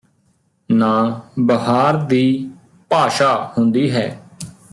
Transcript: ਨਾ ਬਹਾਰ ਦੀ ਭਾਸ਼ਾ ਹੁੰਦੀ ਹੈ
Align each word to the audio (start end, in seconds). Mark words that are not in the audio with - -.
ਨਾ 0.69 1.21
ਬਹਾਰ 1.39 1.97
ਦੀ 1.97 2.49
ਭਾਸ਼ਾ 2.89 3.33
ਹੁੰਦੀ 3.57 3.89
ਹੈ 3.91 4.07